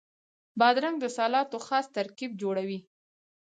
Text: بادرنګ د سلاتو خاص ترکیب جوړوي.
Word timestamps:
بادرنګ 0.59 0.95
د 1.01 1.05
سلاتو 1.17 1.57
خاص 1.67 1.85
ترکیب 1.95 2.31
جوړوي. 2.41 2.79